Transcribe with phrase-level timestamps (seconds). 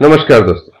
[0.00, 0.72] नमस्कार दोस्तों।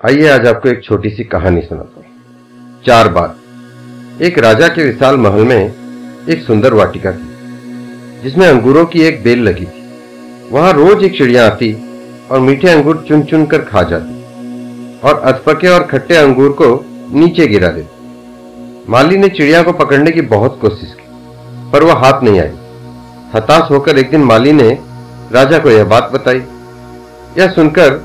[0.00, 5.16] आइए आज आपको एक छोटी सी कहानी सुनाता हूँ। चार बात एक राजा के विशाल
[5.16, 11.04] महल में एक सुंदर वाटिका थी, जिसमें अंगूरों की एक बेल लगी थी। वहाँ रोज
[11.04, 11.72] एक चिड़िया आती
[12.30, 16.72] और मीठे अंगूर चुन चुन कर खा जाती और अधपके और खट्टे अंगूर को
[17.12, 21.06] नीचे गिरा देती। माली ने चिड़िया को पकड़ने की बहुत कोशिश की,
[21.72, 22.56] पर वह हाथ नहीं आई
[23.34, 24.72] हताश होकर एक दिन माली ने
[25.32, 26.42] राजा को यह बात बताई।
[27.38, 28.04] यह सुनकर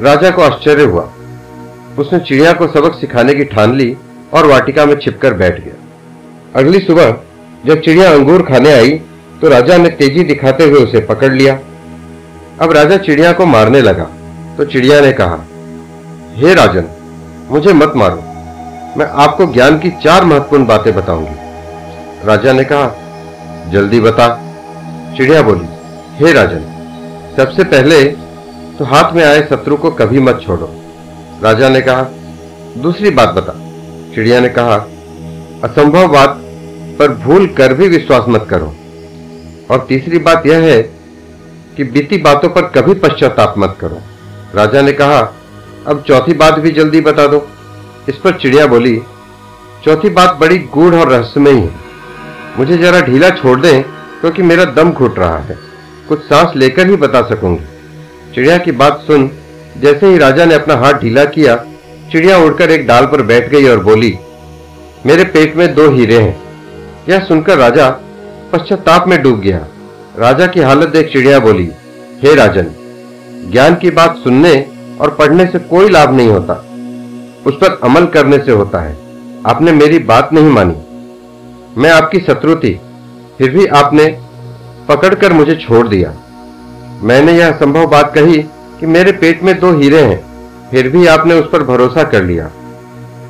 [0.00, 1.02] राजा को आश्चर्य हुआ।
[1.98, 3.96] उसने चिड़िया को सबक सिखाने की ठान ली
[4.34, 7.14] और वाटिका में छिपकर बैठ गया। अगली सुबह
[7.66, 8.90] जब चिड़िया अंगूर खाने आई
[9.40, 11.54] तो राजा ने तेज़ी दिखाते हुए उसे पकड़ लिया।
[12.60, 14.04] अब राजा चिड़िया को मारने लगा
[14.56, 15.38] तो चिड़िया ने कहा,
[16.36, 16.84] हे राजन,
[17.50, 18.22] मुझे मत मारो।
[18.98, 24.28] मैं आपको ज्ञान की चार महत्वपूर्ण बातें बताऊँगी। राजा ने कहा, जल्दी बता।
[25.16, 25.66] चिड़िया बोली,
[26.16, 26.62] हे राजन,
[27.36, 28.04] सबसे पहले
[28.78, 30.74] तो हाथ में आए शत्रु को कभी मत छोड़ो।
[31.42, 32.02] राजा ने कहा,
[32.76, 33.52] दूसरी बात बता।
[34.14, 34.74] चिड़िया ने कहा,
[35.64, 36.40] असंभव बात
[36.98, 38.74] पर भूल कर भी विश्वास मत करो।
[39.70, 40.82] और तीसरी बात यह है
[41.76, 44.00] कि बीती बातों पर कभी पश्चाताप मत करो।
[44.54, 45.34] राजा ने कहा,
[45.86, 47.48] अब चौथी बात भी जल्दी बता दो।
[48.08, 49.02] इस पर चिड़िया बोली,
[49.84, 51.74] चौथी बात बड़ी गूढ़ और रहस्यमयी है।
[52.58, 53.82] मुझे जरा ढीला छोड़ दें,
[54.20, 55.58] क्योंकि मेरा दम घुट रहा है।
[56.08, 57.64] कुछ सांस लेकर ही बता सकूँगी।
[58.34, 59.30] चिड़िया की बात सुन,
[59.78, 61.54] जैसे ही राजा ने अपना हाथ ढीला किया,
[62.12, 64.12] चिड़िया उड़कर एक डाल पर बैठ गई और बोली,
[65.06, 66.42] मेरे पेट में दो हीरे हैं।
[67.08, 67.88] यह सुनकर राजा
[68.52, 69.66] पश्चाताप में डूब गया।
[70.18, 71.68] राजा की हालत देख चिड़िया बोली,
[72.24, 72.70] हे राजन,
[73.52, 74.54] ज्ञान की बात सुनने
[75.00, 76.54] और पढ़ने से कोई लाभ नहीं होता।
[77.46, 78.96] उस पर अमल करने से होता है।
[79.46, 82.80] आपने मेरी बात नहीं मानी। मैं आपकी शत्रु थी
[83.38, 84.06] फिर भी आपने
[84.88, 86.14] पकड़कर मुझे छोड़ दिया।
[87.04, 88.38] मैंने यह संभव बात कही
[88.80, 90.20] कि मेरे पेट में दो हीरे हैं,
[90.70, 92.50] फिर भी आपने उस पर भरोसा कर लिया।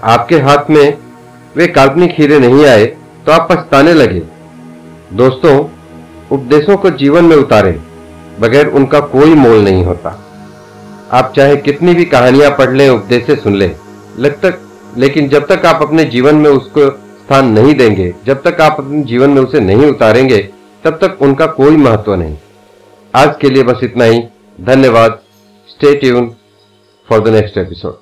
[0.05, 0.97] आपके हाथ में
[1.57, 2.85] वे काल्पनिक हीरे नहीं आए
[3.27, 4.23] तो आप पछताने लगे।
[5.13, 5.59] दोस्तों,
[6.31, 7.73] उपदेशों को जीवन में उतारे,
[8.41, 10.19] बगैर उनका कोई मोल नहीं होता।
[11.13, 13.71] आप चाहे कितनी भी कहानियाँ पढ़ लें, उपदेश सुन लें,
[14.19, 14.59] लग तक,
[14.97, 19.03] लेकिन जब तक आप अपने जीवन में उसको स्थान नहीं देंगे, जब तक आप अपने
[19.03, 20.39] जीवन में उसे नहीं उतारेंगे,
[20.85, 22.37] तब तक उनका कोई महत्व नहीं।
[23.17, 24.23] आज के लिए बस इतना ही।
[24.61, 25.19] धन्यवाद।
[25.69, 26.35] Stay tune
[27.09, 27.99] for the next episode